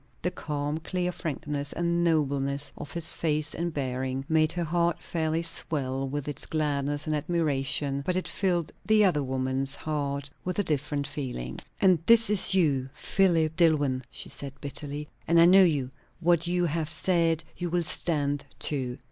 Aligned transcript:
The 0.23 0.31
calm, 0.31 0.79
clear 0.79 1.11
frankness 1.11 1.73
and 1.73 2.03
nobleness 2.03 2.71
of 2.75 2.91
his 2.91 3.13
face 3.13 3.53
and 3.53 3.71
bearing 3.71 4.25
made 4.27 4.51
her 4.53 4.63
heart 4.63 5.03
fairly 5.03 5.43
swell 5.43 6.09
with 6.09 6.27
its 6.27 6.47
gladness 6.47 7.05
and 7.05 7.15
admiration; 7.15 8.01
but 8.03 8.15
it 8.15 8.27
filled 8.27 8.71
the 8.83 9.05
other 9.05 9.21
woman's 9.21 9.75
heart 9.75 10.27
with 10.43 10.57
a 10.57 10.63
different 10.63 11.05
feeling. 11.05 11.59
"And 11.79 11.99
this 12.07 12.31
is 12.31 12.55
you, 12.55 12.89
Philip 12.95 13.55
Dillwyn!" 13.55 14.01
she 14.09 14.29
said 14.29 14.59
bitterly. 14.59 15.07
"And 15.27 15.39
I 15.39 15.45
know 15.45 15.61
you; 15.61 15.91
what 16.19 16.47
you 16.47 16.65
have 16.65 16.89
said 16.89 17.43
you 17.55 17.69
will 17.69 17.83
stand 17.83 18.43
to. 18.61 18.97